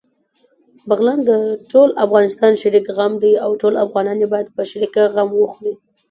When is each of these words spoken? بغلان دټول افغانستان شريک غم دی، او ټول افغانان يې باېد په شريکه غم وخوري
بغلان 0.89 1.19
دټول 1.29 1.89
افغانستان 2.05 2.51
شريک 2.61 2.85
غم 2.97 3.13
دی، 3.23 3.33
او 3.45 3.51
ټول 3.61 3.73
افغانان 3.85 4.17
يې 4.23 4.27
باېد 4.33 4.47
په 4.55 4.61
شريکه 4.71 5.03
غم 5.15 5.29
وخوري 5.35 5.73